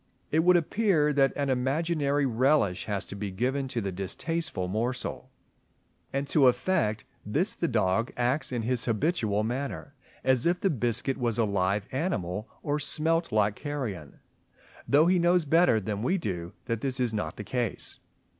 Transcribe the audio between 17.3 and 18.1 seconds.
the case.